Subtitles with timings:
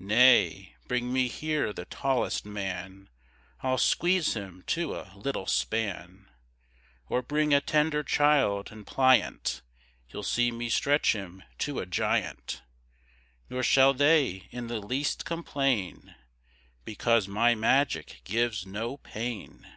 [0.00, 3.08] Nay, bring me here the tallest man,
[3.60, 6.28] I'll squeeze him to a little span;
[7.08, 9.62] Or bring a tender child, and pliant,
[10.08, 12.62] You'll see me stretch him to a giant:
[13.48, 16.16] Nor shall they in the least complain,
[16.84, 19.68] Because my magic gives no pain.